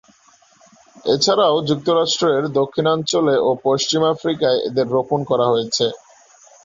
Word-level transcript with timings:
এছাড়াও 1.05 1.55
যুক্তরাষ্ট্রের 1.69 2.43
দক্ষিণাঞ্চলে 2.59 3.35
ও 3.39 3.59
পশ্চিম 3.65 4.01
আফ্রিকায় 4.13 4.59
এদের 4.67 4.87
রোপন 4.95 5.19
করা 5.29 5.45
হয়েছে। 5.47 5.85